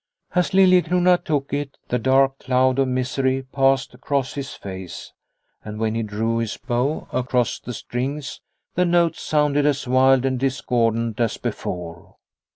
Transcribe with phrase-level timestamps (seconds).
[0.33, 5.13] "As Liliecrona took it, the dark cloud of misery passed across his face,
[5.63, 8.41] and when he drew his bow across the strings,
[8.73, 12.15] the notes sounded as wild and discordant as before.